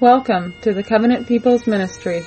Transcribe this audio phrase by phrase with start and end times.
[0.00, 2.22] Welcome to the Covenant People's Ministry.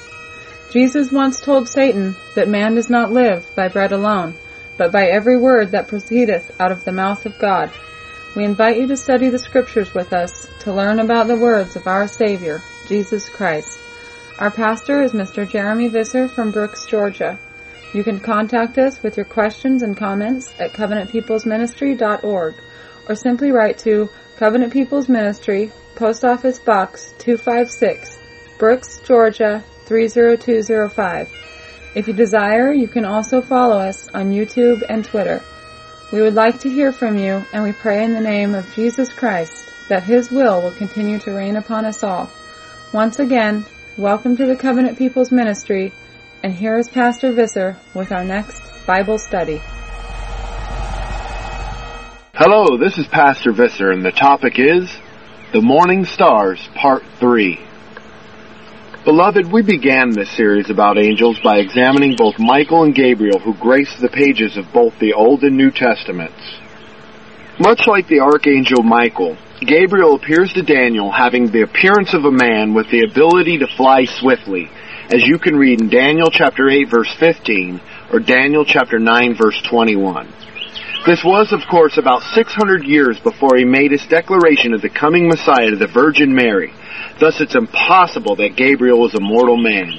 [0.71, 4.35] Jesus once told Satan that man does not live by bread alone,
[4.77, 7.71] but by every word that proceedeth out of the mouth of God.
[8.35, 11.87] We invite you to study the scriptures with us to learn about the words of
[11.87, 13.79] our Savior, Jesus Christ.
[14.37, 15.49] Our pastor is Mr.
[15.49, 17.39] Jeremy Visser from Brooks, Georgia.
[17.93, 22.53] You can contact us with your questions and comments at covenantpeoplesministry.org
[23.07, 24.09] or simply write to
[24.41, 28.17] Covenant People's Ministry, Post Office Box 256,
[28.57, 31.31] Brooks, Georgia 30205.
[31.93, 35.43] If you desire, you can also follow us on YouTube and Twitter.
[36.11, 39.13] We would like to hear from you, and we pray in the name of Jesus
[39.13, 42.27] Christ that His will will continue to reign upon us all.
[42.93, 43.63] Once again,
[43.95, 45.93] welcome to the Covenant People's Ministry,
[46.41, 49.61] and here is Pastor Visser with our next Bible study.
[52.43, 54.91] Hello, this is Pastor Visser, and the topic is
[55.53, 57.59] The Morning Stars, Part 3.
[59.05, 63.95] Beloved, we began this series about angels by examining both Michael and Gabriel who grace
[64.01, 66.57] the pages of both the Old and New Testaments.
[67.59, 72.73] Much like the Archangel Michael, Gabriel appears to Daniel having the appearance of a man
[72.73, 74.67] with the ability to fly swiftly,
[75.13, 77.79] as you can read in Daniel chapter 8 verse 15
[78.11, 80.33] or Daniel chapter 9 verse 21.
[81.05, 85.27] This was, of course, about 600 years before he made his declaration of the coming
[85.27, 86.71] Messiah to the Virgin Mary.
[87.19, 89.97] Thus, it's impossible that Gabriel was a mortal man.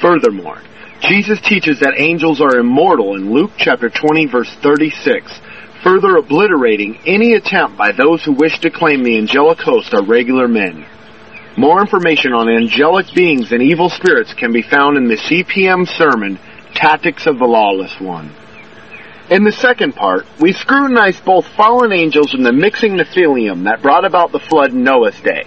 [0.00, 0.60] Furthermore,
[1.00, 5.40] Jesus teaches that angels are immortal in Luke chapter 20 verse 36,
[5.84, 10.48] further obliterating any attempt by those who wish to claim the angelic host are regular
[10.48, 10.84] men.
[11.56, 16.40] More information on angelic beings and evil spirits can be found in the CPM sermon,
[16.74, 18.34] Tactics of the Lawless One.
[19.28, 24.04] In the second part, we scrutinize both fallen angels and the mixing Nephilim that brought
[24.04, 25.42] about the flood in Noah's day.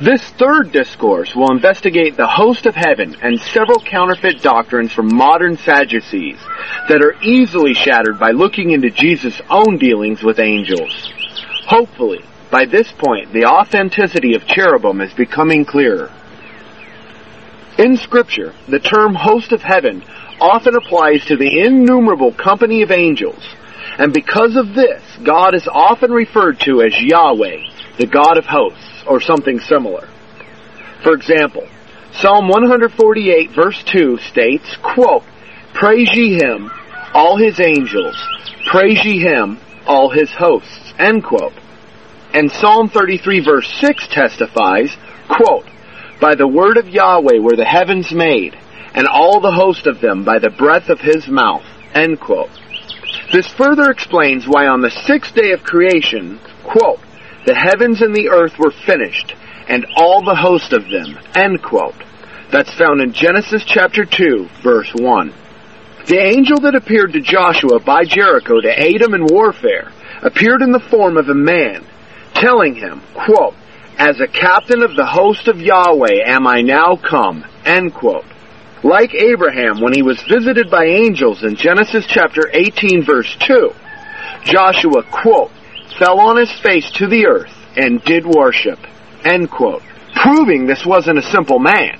[0.00, 5.56] This third discourse will investigate the host of heaven and several counterfeit doctrines from modern
[5.56, 6.38] Sadducees
[6.88, 10.92] that are easily shattered by looking into Jesus' own dealings with angels.
[11.68, 16.10] Hopefully, by this point, the authenticity of cherubim is becoming clearer.
[17.78, 20.02] In Scripture, the term host of heaven
[20.40, 23.42] often applies to the innumerable company of angels,
[23.98, 29.04] and because of this, God is often referred to as Yahweh, the God of hosts,
[29.06, 30.08] or something similar.
[31.02, 31.68] For example,
[32.12, 35.24] Psalm 148 verse 2 states, quote,
[35.74, 36.70] Praise ye him,
[37.12, 38.16] all his angels,
[38.66, 41.52] praise ye him, all his hosts, end quote.
[42.32, 44.96] And Psalm 33 verse 6 testifies,
[45.28, 45.66] quote,
[46.20, 48.56] By the word of Yahweh were the heavens made,
[48.94, 51.64] and all the host of them by the breath of his mouth.
[51.94, 52.50] End quote.
[53.32, 57.00] This further explains why on the sixth day of creation, quote,
[57.46, 59.34] the heavens and the earth were finished,
[59.68, 62.02] and all the host of them, end quote.
[62.50, 65.32] That's found in Genesis chapter 2, verse 1.
[66.06, 70.72] The angel that appeared to Joshua by Jericho to aid him in warfare appeared in
[70.72, 71.84] the form of a man,
[72.34, 73.54] telling him, quote,
[73.98, 78.26] As a captain of the host of Yahweh am I now come, end quote.
[78.84, 83.70] Like Abraham when he was visited by angels in Genesis chapter 18 verse 2,
[84.44, 85.50] Joshua, quote,
[85.98, 88.78] fell on his face to the earth and did worship,
[89.24, 89.82] end quote,
[90.14, 91.98] proving this wasn't a simple man.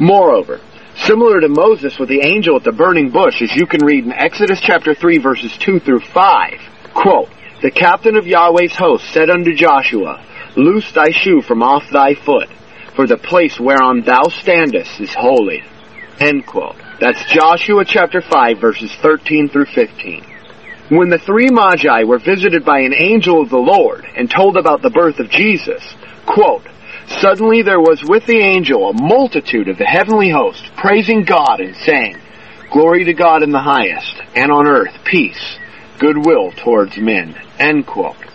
[0.00, 0.60] Moreover,
[0.96, 4.12] similar to Moses with the angel at the burning bush, as you can read in
[4.12, 6.52] Exodus chapter 3 verses 2 through 5,
[6.94, 7.28] quote,
[7.60, 10.24] the captain of Yahweh's host said unto Joshua,
[10.58, 12.48] Loose thy shoe from off thy foot,
[12.96, 15.62] for the place whereon thou standest is holy.
[16.18, 16.74] End quote.
[17.00, 20.24] That's Joshua chapter 5 verses 13 through 15.
[20.88, 24.82] When the three Magi were visited by an angel of the Lord and told about
[24.82, 25.94] the birth of Jesus,
[26.26, 26.66] quote,
[27.06, 31.76] Suddenly there was with the angel a multitude of the heavenly host praising God and
[31.76, 32.16] saying,
[32.72, 35.56] Glory to God in the highest, and on earth peace,
[36.00, 37.40] goodwill towards men.
[37.60, 38.27] End quote.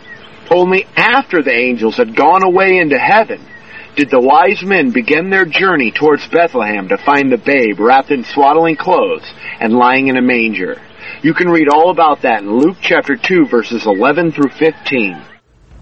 [0.51, 3.45] Only after the angels had gone away into heaven
[3.95, 8.23] did the wise men begin their journey towards Bethlehem to find the babe wrapped in
[8.23, 10.81] swaddling clothes and lying in a manger.
[11.21, 15.21] You can read all about that in Luke chapter 2 verses 11 through 15.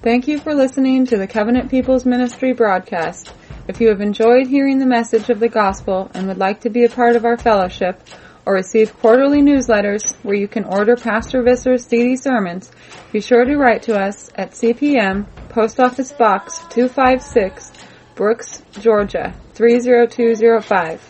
[0.01, 3.31] Thank you for listening to the Covenant People's Ministry broadcast.
[3.68, 6.83] If you have enjoyed hearing the message of the gospel and would like to be
[6.83, 8.01] a part of our fellowship
[8.45, 12.71] or receive quarterly newsletters where you can order Pastor Visser's CD sermons,
[13.11, 17.71] be sure to write to us at CPM Post Office Box 256
[18.15, 21.01] Brooks, Georgia 30205.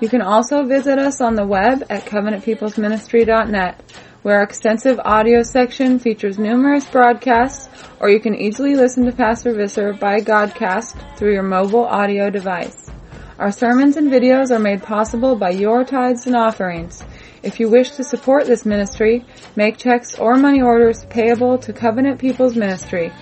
[0.00, 3.82] You can also visit us on the web at covenantpeoplesministry.net,
[4.22, 7.68] where our extensive audio section features numerous broadcasts
[8.00, 12.90] or you can easily listen to Pastor Visser by Godcast through your mobile audio device.
[13.38, 17.02] Our sermons and videos are made possible by your tithes and offerings.
[17.42, 19.24] If you wish to support this ministry,
[19.56, 23.12] make checks or money orders payable to Covenant People's Ministry.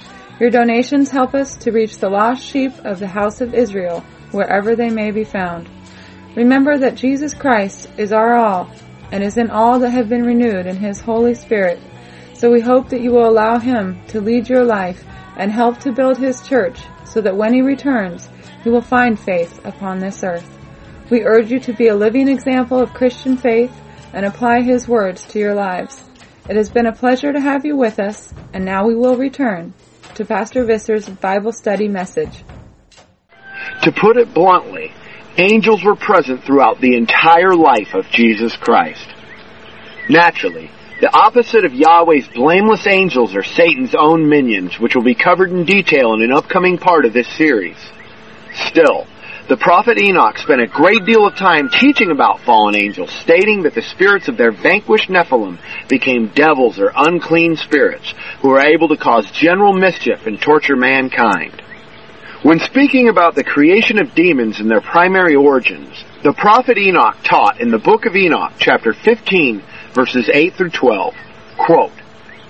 [0.40, 4.74] Your donations help us to reach the lost sheep of the house of Israel, wherever
[4.74, 5.68] they may be found.
[6.34, 8.70] Remember that Jesus Christ is our all
[9.12, 11.78] and is in all that have been renewed in His Holy Spirit
[12.40, 15.04] so we hope that you will allow Him to lead your life
[15.40, 18.28] and help to build His church so that when He returns,
[18.62, 20.46] He will find faith upon this earth.
[21.08, 23.74] We urge you to be a living example of Christian faith
[24.12, 26.04] and apply His words to your lives.
[26.46, 29.72] It has been a pleasure to have you with us, and now we will return
[30.14, 32.44] to Pastor Visser's Bible study message.
[33.84, 34.92] To put it bluntly,
[35.38, 39.08] angels were present throughout the entire life of Jesus Christ.
[40.10, 40.70] Naturally,
[41.00, 45.64] the opposite of Yahweh's blameless angels are Satan's own minions, which will be covered in
[45.64, 47.78] detail in an upcoming part of this series.
[48.66, 49.06] Still,
[49.48, 53.74] the prophet Enoch spent a great deal of time teaching about fallen angels, stating that
[53.74, 55.58] the spirits of their vanquished Nephilim
[55.88, 58.12] became devils or unclean spirits
[58.42, 61.62] who are able to cause general mischief and torture mankind.
[62.42, 67.60] When speaking about the creation of demons and their primary origins, the prophet Enoch taught
[67.60, 69.62] in the book of Enoch, chapter 15,
[69.94, 71.14] verses 8 through 12,
[71.58, 71.92] quote,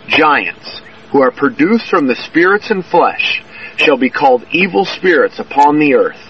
[0.09, 0.81] Giants,
[1.13, 3.43] who are produced from the spirits and flesh,
[3.77, 6.21] shall be called evil spirits upon the earth,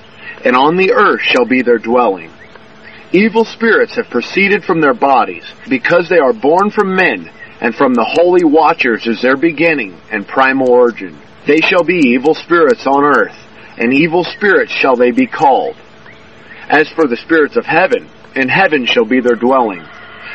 [0.44, 2.30] and on the earth shall be their dwelling.
[3.12, 7.30] Evil spirits have proceeded from their bodies, because they are born from men,
[7.60, 11.18] and from the holy watchers is their beginning and primal origin.
[11.46, 13.36] They shall be evil spirits on earth,
[13.76, 15.76] and evil spirits shall they be called.
[16.68, 19.84] As for the spirits of heaven, in heaven shall be their dwelling.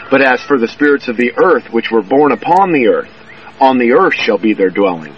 [0.09, 3.11] But as for the spirits of the earth which were born upon the earth,
[3.59, 5.15] on the earth shall be their dwelling.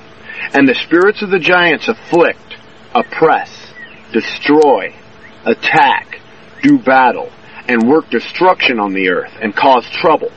[0.54, 2.56] And the spirits of the giants afflict,
[2.94, 3.52] oppress,
[4.14, 4.96] destroy,
[5.46, 6.22] attack,
[6.62, 7.32] do battle,
[7.68, 10.32] and work destruction on the earth, and cause trouble.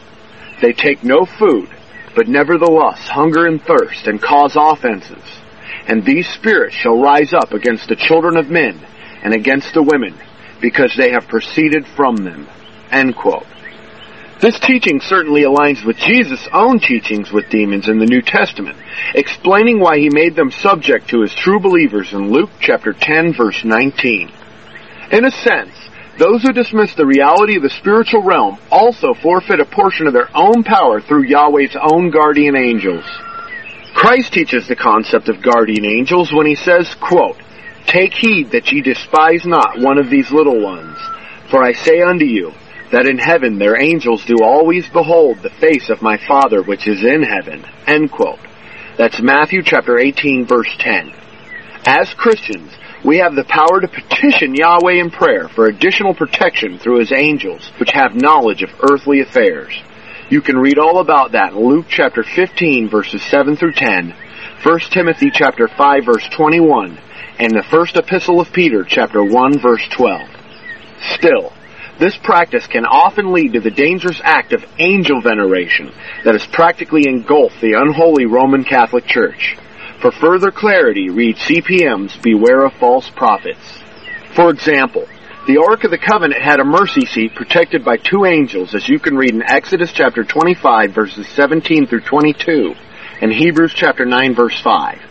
[0.61, 1.69] They take no food,
[2.17, 5.23] but nevertheless hunger and thirst, and cause offenses.
[5.87, 8.85] And these spirits shall rise up against the children of men,
[9.23, 10.15] and against the women,
[10.61, 12.49] because they have proceeded from them.
[12.91, 13.47] End quote.
[14.41, 18.79] This teaching certainly aligns with Jesus' own teachings with demons in the New Testament,
[19.15, 23.63] explaining why he made them subject to his true believers in Luke chapter 10 verse
[23.63, 24.33] 19.
[25.13, 25.75] In a sense,
[26.17, 30.31] those who dismiss the reality of the spiritual realm also forfeit a portion of their
[30.35, 33.05] own power through Yahweh's own guardian angels.
[33.93, 37.37] Christ teaches the concept of guardian angels when he says, quote,
[37.87, 40.97] Take heed that ye despise not one of these little ones,
[41.51, 42.55] for I say unto you,
[42.93, 47.05] that in heaven their angels do always behold the face of my Father which is
[47.05, 47.65] in heaven.
[47.87, 48.41] End quote.
[48.97, 51.13] That's Matthew chapter 18 verse 10.
[51.87, 52.73] As Christians,
[53.05, 57.71] we have the power to petition Yahweh in prayer for additional protection through His angels,
[57.79, 59.73] which have knowledge of earthly affairs.
[60.29, 64.15] You can read all about that in Luke chapter 15 verses 7 through 10,
[64.63, 66.99] 1 Timothy chapter 5 verse 21,
[67.39, 70.29] and the first epistle of Peter chapter 1 verse 12.
[71.15, 71.53] Still,
[72.01, 75.93] this practice can often lead to the dangerous act of angel veneration
[76.25, 79.57] that has practically engulfed the unholy Roman Catholic Church.
[80.01, 83.83] For further clarity, read CPM's Beware of False Prophets.
[84.35, 85.07] For example,
[85.47, 88.99] the Ark of the Covenant had a mercy seat protected by two angels, as you
[88.99, 92.75] can read in Exodus chapter 25 verses 17 through 22
[93.21, 95.10] and Hebrews chapter 9 verse 5.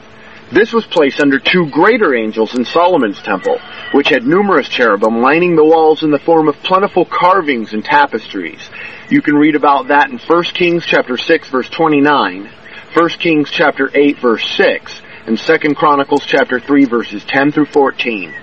[0.52, 3.60] This was placed under two greater angels in Solomon's temple,
[3.92, 8.68] which had numerous cherubim lining the walls in the form of plentiful carvings and tapestries.
[9.10, 12.50] You can read about that in 1 Kings chapter 6 verse 29,
[12.94, 18.34] 1 Kings chapter 8 verse 6, and 2 Chronicles chapter 3 verses 10 through 14.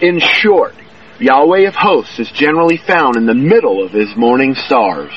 [0.00, 0.76] In short,
[1.18, 5.12] Yahweh of hosts is generally found in the middle of his morning stars.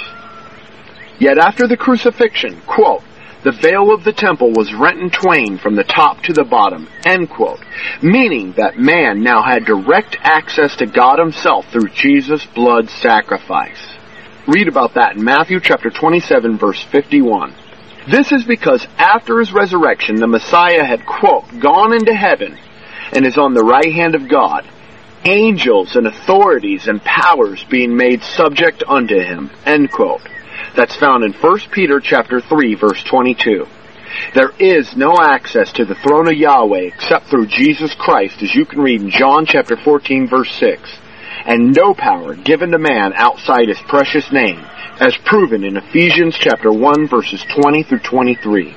[1.19, 3.03] Yet after the crucifixion, quote,
[3.43, 6.88] the veil of the temple was rent in twain from the top to the bottom,
[8.01, 13.98] meaning that man now had direct access to God himself through Jesus' blood sacrifice.
[14.48, 17.55] Read about that in Matthew chapter 27 verse 51.
[18.07, 22.57] This is because after his resurrection, the Messiah had, quote, gone into heaven
[23.13, 24.67] and is on the right hand of God,
[25.25, 30.21] angels and authorities and powers being made subject unto him, end quote.
[30.75, 33.68] That's found in 1 Peter chapter 3 verse 22.
[34.34, 38.65] There is no access to the throne of Yahweh except through Jesus Christ as you
[38.65, 40.82] can read in John chapter 14 verse 6.
[41.46, 44.60] And no power given to man outside his precious name
[45.00, 48.75] as proven in Ephesians chapter 1 verses 20 through 23.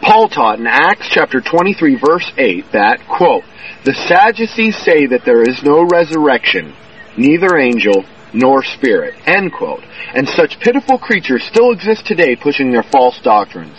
[0.00, 3.44] Paul taught in Acts chapter 23 verse 8 that, quote,
[3.84, 6.74] the Sadducees say that there is no resurrection,
[7.16, 9.84] neither angel nor spirit, end quote.
[10.14, 13.76] And such pitiful creatures still exist today pushing their false doctrines.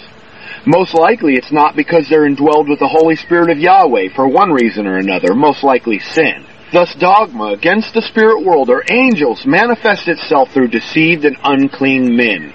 [0.66, 4.52] Most likely it's not because they're indwelled with the Holy Spirit of Yahweh for one
[4.52, 6.46] reason or another, most likely sin.
[6.74, 12.54] Thus dogma against the spirit world or angels manifests itself through deceived and unclean men.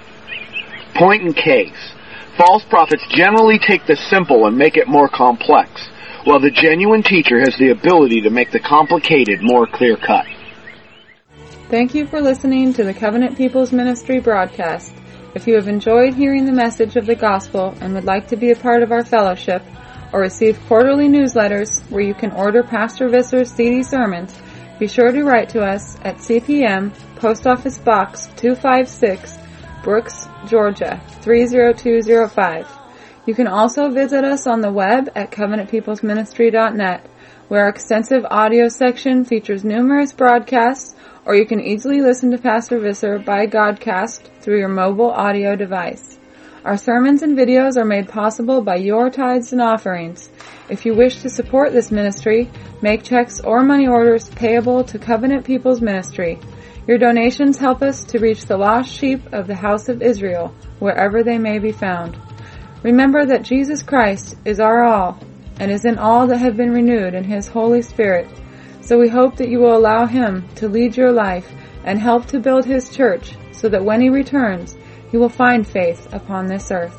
[0.95, 1.95] Point in case.
[2.37, 5.89] False prophets generally take the simple and make it more complex,
[6.25, 10.27] while the genuine teacher has the ability to make the complicated more clear cut.
[11.71, 14.93] Thank you for listening to the Covenant People's Ministry broadcast.
[15.37, 18.51] If you have enjoyed hearing the message of the gospel and would like to be
[18.51, 19.63] a part of our fellowship
[20.13, 24.37] or receive quarterly newsletters where you can order Pastor Visser's CD sermons,
[24.81, 29.39] be sure to write to us at CPM Post Office Box 256,
[29.85, 32.67] Brooks, Georgia 30205.
[33.27, 37.07] You can also visit us on the web at covenantpeoplesministry.net,
[37.47, 42.79] where our extensive audio section features numerous broadcasts or you can easily listen to Pastor
[42.79, 46.19] Visser by Godcast through your mobile audio device.
[46.65, 50.29] Our sermons and videos are made possible by your tithes and offerings.
[50.69, 52.51] If you wish to support this ministry,
[52.83, 56.39] make checks or money orders payable to Covenant People's Ministry.
[56.87, 61.23] Your donations help us to reach the lost sheep of the house of Israel, wherever
[61.23, 62.19] they may be found.
[62.83, 65.19] Remember that Jesus Christ is our all,
[65.59, 68.29] and is in all that have been renewed in His Holy Spirit,
[68.91, 71.49] so we hope that you will allow Him to lead your life
[71.85, 74.77] and help to build His church so that when He returns,
[75.13, 76.99] He will find faith upon this earth.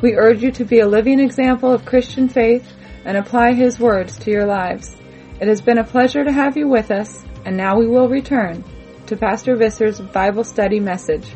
[0.00, 2.72] We urge you to be a living example of Christian faith
[3.04, 4.94] and apply His words to your lives.
[5.40, 8.62] It has been a pleasure to have you with us, and now we will return
[9.06, 11.34] to Pastor Visser's Bible study message.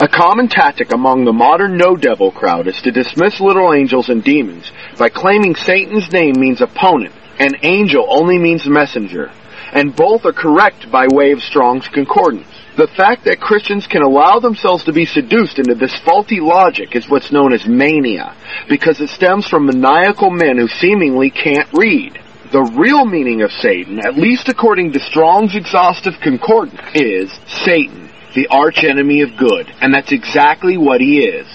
[0.00, 4.70] A common tactic among the modern no-devil crowd is to dismiss little angels and demons
[4.98, 9.32] by claiming Satan's name means opponent and angel only means messenger,
[9.72, 12.46] and both are correct by way of Strong's Concordance.
[12.76, 17.08] The fact that Christians can allow themselves to be seduced into this faulty logic is
[17.08, 18.36] what's known as mania,
[18.68, 22.20] because it stems from maniacal men who seemingly can't read.
[22.52, 28.48] The real meaning of Satan, at least according to Strong's exhaustive concordance, is Satan, the
[28.48, 31.46] archenemy of good, and that's exactly what he is.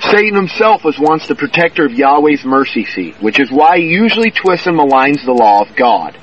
[0.00, 4.30] Satan himself was once the protector of Yahweh's mercy seat, which is why he usually
[4.30, 6.16] twists and maligns the law of God.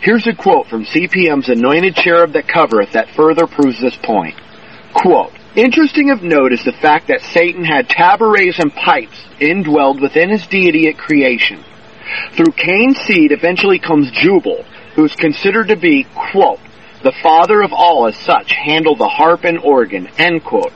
[0.00, 4.36] Here's a quote from CPM's anointed cherub that covereth that further proves this point.
[4.94, 10.30] Quote, Interesting of note is the fact that Satan had tabrets and pipes indwelled within
[10.30, 11.64] his deity at creation.
[12.34, 14.64] Through Cain's seed eventually comes Jubal,
[14.94, 16.60] who is considered to be, quote,
[17.02, 20.72] the father of all as such, handle the harp and organ, end quote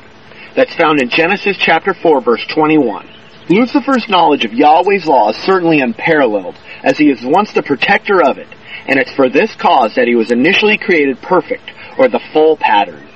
[0.55, 3.09] that's found in Genesis chapter 4 verse 21.
[3.49, 8.39] Lucifer's knowledge of Yahweh's law is certainly unparalleled, as he is once the protector of
[8.39, 8.49] it,
[8.87, 13.09] and it's for this cause that he was initially created perfect, or the full pattern.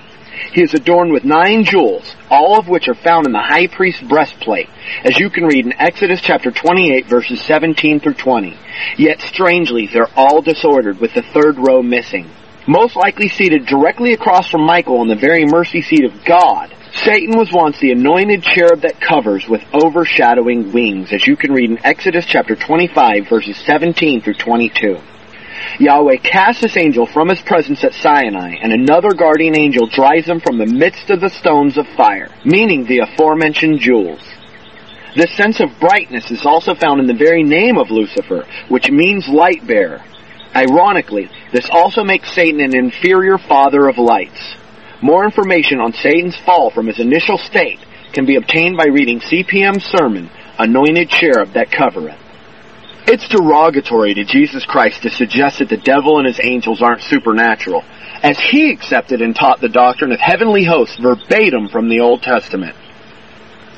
[0.52, 4.02] He is adorned with nine jewels, all of which are found in the high priest's
[4.02, 4.68] breastplate,
[5.04, 8.56] as you can read in Exodus chapter 28 verses 17 through 20.
[8.98, 12.28] Yet strangely, they're all disordered with the third row missing.
[12.66, 17.36] Most likely seated directly across from Michael on the very mercy seat of God, Satan
[17.36, 21.84] was once the anointed cherub that covers with overshadowing wings, as you can read in
[21.84, 24.98] Exodus chapter 25 verses 17 through 22.
[25.80, 30.38] Yahweh casts this angel from his presence at Sinai, and another guardian angel drives him
[30.38, 34.22] from the midst of the stones of fire, meaning the aforementioned jewels.
[35.16, 39.26] This sense of brightness is also found in the very name of Lucifer, which means
[39.28, 40.00] light bearer.
[40.54, 44.54] Ironically, this also makes Satan an inferior father of lights.
[45.04, 47.78] More information on Satan's fall from his initial state
[48.14, 52.16] can be obtained by reading CPM's sermon, Anointed Cherub That Covereth.
[53.06, 57.84] It's derogatory to Jesus Christ to suggest that the devil and his angels aren't supernatural,
[58.23, 62.75] as he accepted and taught the doctrine of heavenly hosts verbatim from the Old Testament.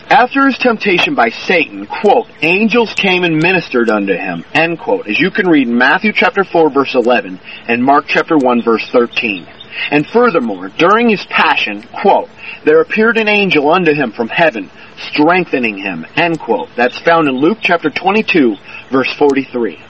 [0.09, 5.19] After his temptation by Satan, quote, angels came and ministered unto him, end quote, as
[5.19, 9.49] you can read in Matthew chapter 4 verse 11 and Mark chapter 1 verse 13.
[9.91, 12.29] And furthermore, during his passion, quote,
[12.65, 14.71] there appeared an angel unto him from heaven,
[15.13, 16.69] strengthening him, end quote.
[16.77, 18.57] That's found in Luke chapter 22,
[18.91, 19.81] verse 43.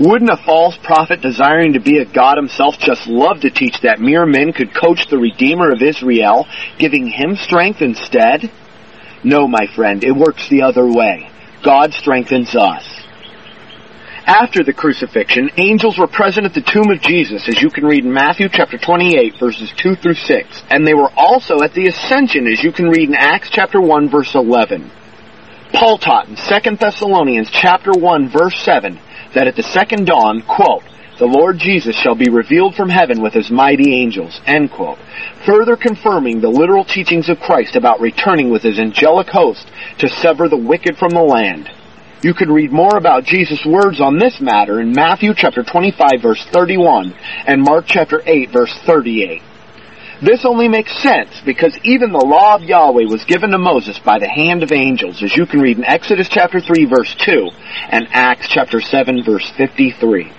[0.00, 4.00] Wouldn't a false prophet desiring to be a god himself just love to teach that
[4.00, 6.46] mere men could coach the Redeemer of Israel,
[6.78, 8.50] giving him strength instead?
[9.24, 11.30] No, my friend, it works the other way.
[11.64, 12.97] God strengthens us.
[14.28, 18.04] After the crucifixion, angels were present at the tomb of Jesus, as you can read
[18.04, 20.62] in Matthew chapter 28, verses 2 through 6.
[20.68, 24.10] And they were also at the ascension, as you can read in Acts chapter 1,
[24.10, 24.90] verse 11.
[25.72, 29.00] Paul taught in 2 Thessalonians chapter 1 verse 7
[29.34, 30.82] that at the second dawn, quote,
[31.18, 34.98] the Lord Jesus shall be revealed from heaven with his mighty angels, end quote.
[35.46, 39.66] Further confirming the literal teachings of Christ about returning with his angelic host
[39.98, 41.70] to sever the wicked from the land.
[42.20, 46.44] You can read more about Jesus' words on this matter in Matthew chapter 25 verse
[46.52, 47.14] 31
[47.46, 49.40] and Mark chapter 8 verse 38.
[50.20, 54.18] This only makes sense because even the law of Yahweh was given to Moses by
[54.18, 57.50] the hand of angels, as you can read in Exodus chapter 3 verse 2
[57.90, 60.32] and Acts chapter 7 verse 53.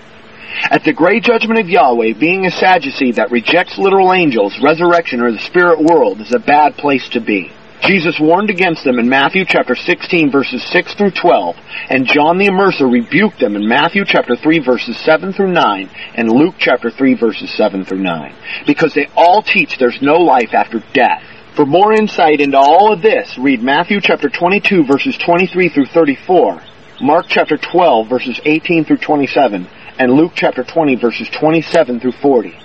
[0.70, 5.32] At the great judgment of Yahweh, being a Sadducee that rejects literal angels, resurrection, or
[5.32, 7.50] the spirit world is a bad place to be.
[7.82, 11.56] Jesus warned against them in Matthew chapter 16 verses 6 through 12,
[11.88, 16.30] and John the Immerser rebuked them in Matthew chapter 3 verses 7 through 9, and
[16.30, 18.34] Luke chapter 3 verses 7 through 9,
[18.66, 21.22] because they all teach there's no life after death.
[21.56, 26.62] For more insight into all of this, read Matthew chapter 22 verses 23 through 34,
[27.00, 29.66] Mark chapter 12 verses 18 through 27,
[29.98, 32.56] and Luke chapter 20 verses 27 through 40.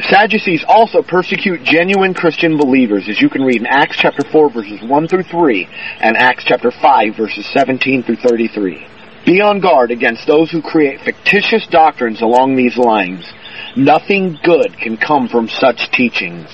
[0.00, 4.80] Sadducees also persecute genuine Christian believers, as you can read in Acts chapter 4 verses
[4.82, 5.68] 1 through 3
[6.00, 8.86] and Acts chapter 5 verses 17 through 33.
[9.26, 13.30] Be on guard against those who create fictitious doctrines along these lines.
[13.76, 16.48] Nothing good can come from such teachings.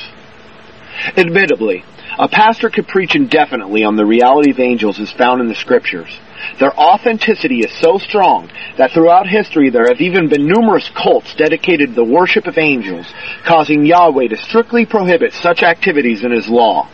[1.16, 1.84] Admittedly,
[2.18, 6.18] a pastor could preach indefinitely on the reality of angels as found in the scriptures.
[6.58, 11.90] Their authenticity is so strong that throughout history there have even been numerous cults dedicated
[11.90, 13.06] to the worship of angels,
[13.44, 16.88] causing Yahweh to strictly prohibit such activities in His law.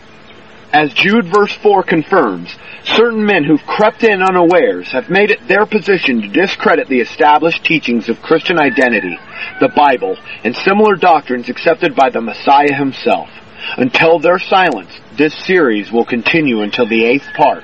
[0.72, 5.66] As Jude verse 4 confirms, certain men who've crept in unawares have made it their
[5.66, 9.16] position to discredit the established teachings of Christian identity,
[9.60, 13.30] the Bible, and similar doctrines accepted by the Messiah himself.
[13.78, 17.62] Until they're silenced, this series will continue until the eighth part.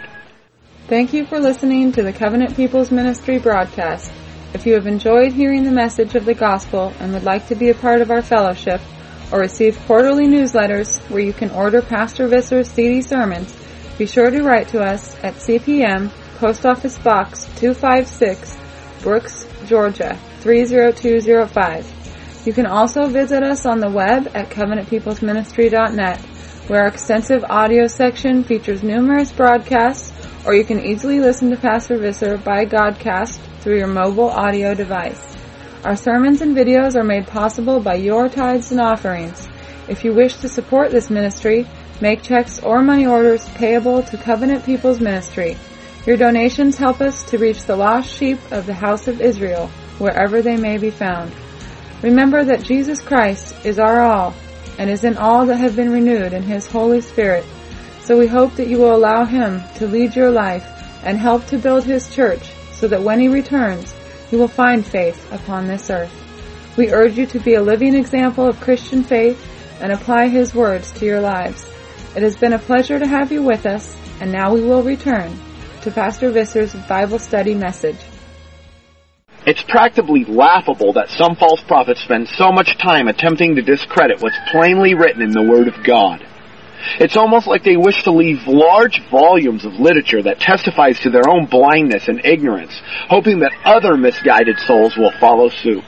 [0.86, 4.12] Thank you for listening to the Covenant People's Ministry broadcast.
[4.54, 7.70] If you have enjoyed hearing the message of the gospel and would like to be
[7.70, 8.80] a part of our fellowship
[9.32, 13.54] or receive quarterly newsletters where you can order Pastor Visser's CD sermons,
[13.98, 18.56] be sure to write to us at CPM Post Office Box 256,
[19.02, 22.46] Brooks, Georgia 30205.
[22.46, 26.29] You can also visit us on the web at covenantpeoplesministry.net
[26.70, 30.12] where our extensive audio section features numerous broadcasts
[30.46, 35.36] or you can easily listen to Pastor Visser by Godcast through your mobile audio device.
[35.82, 39.48] Our sermons and videos are made possible by your tithes and offerings.
[39.88, 41.66] If you wish to support this ministry,
[42.00, 45.56] make checks or money orders payable to Covenant People's Ministry.
[46.06, 49.66] Your donations help us to reach the lost sheep of the house of Israel,
[49.98, 51.32] wherever they may be found.
[52.00, 54.34] Remember that Jesus Christ is our all,
[54.80, 57.44] and is in all that have been renewed in His Holy Spirit,
[58.00, 60.66] so we hope that you will allow Him to lead your life
[61.04, 63.94] and help to build His church so that when He returns,
[64.30, 66.10] you will find faith upon this earth.
[66.78, 69.38] We urge you to be a living example of Christian faith
[69.82, 71.62] and apply His words to your lives.
[72.16, 75.38] It has been a pleasure to have you with us, and now we will return
[75.82, 77.98] to Pastor Visser's Bible study message.
[79.46, 84.36] It's practically laughable that some false prophets spend so much time attempting to discredit what's
[84.50, 86.26] plainly written in the Word of God.
[86.98, 91.28] It's almost like they wish to leave large volumes of literature that testifies to their
[91.28, 92.72] own blindness and ignorance,
[93.08, 95.84] hoping that other misguided souls will follow suit.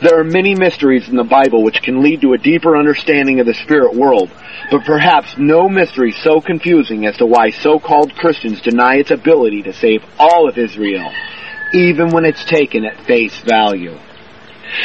[0.00, 3.46] There are many mysteries in the Bible which can lead to a deeper understanding of
[3.46, 4.30] the spirit world,
[4.70, 9.72] but perhaps no mystery so confusing as to why so-called Christians deny its ability to
[9.72, 11.10] save all of Israel,
[11.74, 13.98] even when it's taken at face value.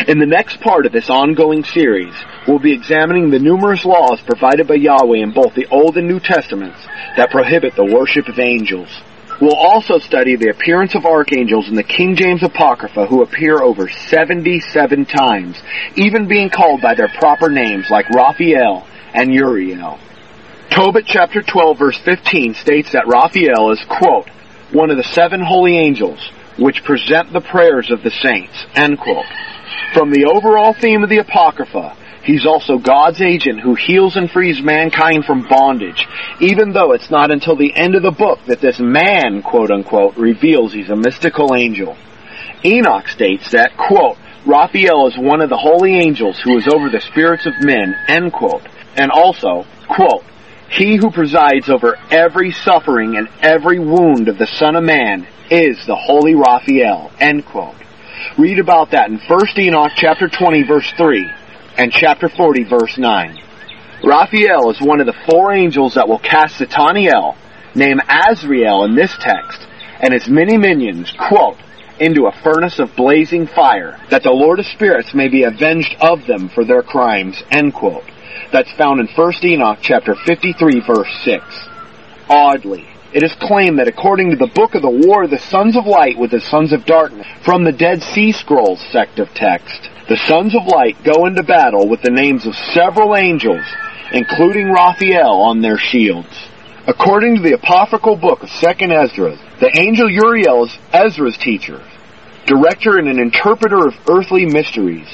[0.07, 2.13] In the next part of this ongoing series,
[2.47, 6.19] we'll be examining the numerous laws provided by Yahweh in both the Old and New
[6.19, 6.79] Testaments
[7.15, 8.89] that prohibit the worship of angels.
[9.39, 13.87] We'll also study the appearance of archangels in the King James Apocrypha who appear over
[13.87, 15.61] 77 times,
[15.95, 19.99] even being called by their proper names like Raphael and Uriel.
[20.71, 24.29] Tobit chapter 12 verse 15 states that Raphael is, quote,
[24.71, 26.19] one of the seven holy angels
[26.57, 29.25] which present the prayers of the saints, end quote.
[29.93, 34.61] From the overall theme of the Apocrypha, he's also God's agent who heals and frees
[34.61, 36.07] mankind from bondage,
[36.41, 40.17] even though it's not until the end of the book that this man, quote unquote,
[40.17, 41.95] reveals he's a mystical angel.
[42.65, 47.01] Enoch states that, quote, Raphael is one of the holy angels who is over the
[47.01, 48.63] spirits of men, end quote,
[48.95, 50.23] and also, quote,
[50.69, 55.85] he who presides over every suffering and every wound of the Son of Man is
[55.85, 57.75] the holy Raphael, end quote.
[58.37, 61.29] Read about that in 1 Enoch chapter 20 verse 3
[61.77, 63.39] and chapter 40 verse 9.
[64.03, 67.35] Raphael is one of the four angels that will cast Sataniel,
[67.73, 69.67] name Azrael in this text
[69.99, 71.57] and his many minions, quote,
[71.99, 76.25] into a furnace of blazing fire, that the Lord of spirits may be avenged of
[76.27, 78.03] them for their crimes, end quote.
[78.51, 81.43] That's found in 1 Enoch chapter 53 verse 6.
[82.29, 85.85] Oddly, it is claimed that according to the book of the war the sons of
[85.85, 90.17] light with the sons of darkness, from the Dead Sea Scrolls sect of text, the
[90.27, 93.65] sons of light go into battle with the names of several angels,
[94.11, 96.47] including Raphael on their shields.
[96.87, 101.83] According to the apocryphal book of 2nd Ezra, the angel Uriel is Ezra's teacher,
[102.45, 105.07] director and an interpreter of earthly mysteries.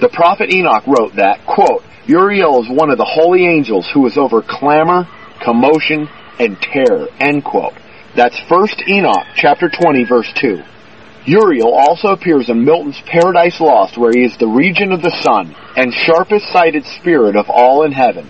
[0.00, 4.16] The prophet Enoch wrote that, quote, Uriel is one of the holy angels who is
[4.16, 5.06] over clamor,
[5.44, 6.08] commotion,
[6.38, 7.74] and terror, end quote.
[8.14, 10.62] That's 1st Enoch chapter 20 verse 2.
[11.26, 15.54] Uriel also appears in Milton's Paradise Lost where he is the regent of the sun
[15.76, 18.26] and sharpest sighted spirit of all in heaven.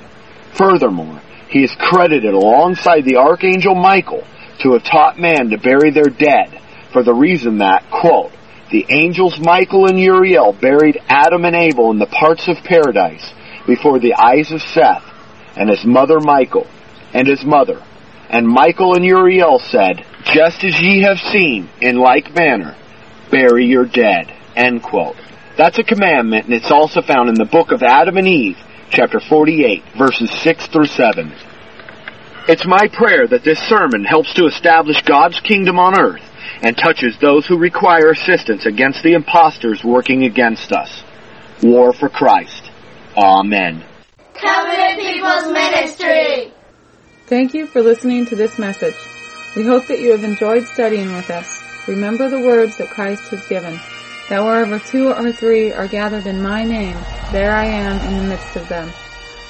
[0.52, 4.24] Furthermore, he is credited alongside the archangel Michael
[4.60, 6.60] to have taught man to bury their dead
[6.92, 8.32] for the reason that, quote,
[8.70, 13.32] the angels Michael and Uriel buried Adam and Abel in the parts of paradise
[13.66, 15.04] before the eyes of Seth
[15.56, 16.66] and his mother Michael
[17.14, 17.82] and his mother.
[18.28, 22.76] And Michael and Uriel said, Just as ye have seen, in like manner,
[23.30, 24.32] bury your dead.
[24.54, 25.16] End quote.
[25.56, 28.58] That's a commandment, and it's also found in the book of Adam and Eve,
[28.90, 31.32] chapter 48, verses 6 through 7.
[32.48, 36.22] It's my prayer that this sermon helps to establish God's kingdom on earth
[36.62, 41.02] and touches those who require assistance against the impostors working against us.
[41.62, 42.70] War for Christ.
[43.16, 43.84] Amen.
[44.34, 46.52] Covenant People's Ministry.
[47.28, 48.96] Thank you for listening to this message.
[49.54, 51.62] We hope that you have enjoyed studying with us.
[51.86, 53.78] Remember the words that Christ has given,
[54.30, 56.96] that wherever two or three are gathered in my name,
[57.30, 58.90] there I am in the midst of them.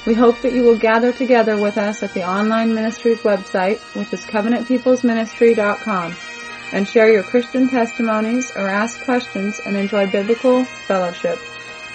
[0.05, 4.11] We hope that you will gather together with us at the online ministry's website, which
[4.11, 6.15] is covenantpeoplesministry.com,
[6.73, 11.39] and share your Christian testimonies or ask questions and enjoy biblical fellowship.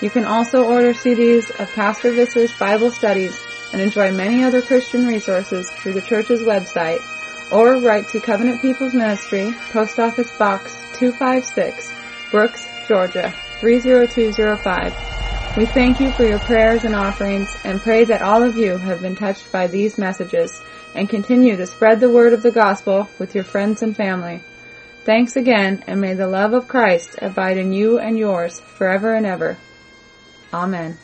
[0.00, 3.38] You can also order CDs of Pastor Visser's Bible studies
[3.74, 7.02] and enjoy many other Christian resources through the church's website,
[7.50, 11.92] or write to Covenant People's Ministry, Post Office Box 256,
[12.30, 15.56] Brooks, Georgia 30205.
[15.56, 19.02] We thank you for your prayers and offerings and pray that all of you have
[19.02, 20.62] been touched by these messages
[20.94, 24.40] and continue to spread the word of the gospel with your friends and family.
[25.04, 29.26] Thanks again and may the love of Christ abide in you and yours forever and
[29.26, 29.58] ever.
[30.52, 30.96] Amen.